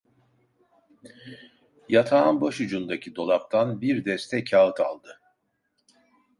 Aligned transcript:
Yatağın 1.89 2.41
başucundaki 2.41 3.15
dolaptan 3.15 3.81
bir 3.81 4.05
deste 4.05 4.43
kâğıt 4.43 4.79
aldı. 4.79 5.19